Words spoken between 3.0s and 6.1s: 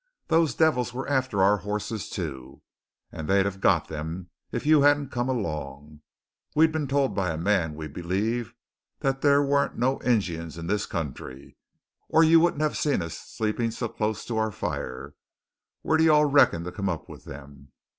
and they'd have got them if you hadn't come along.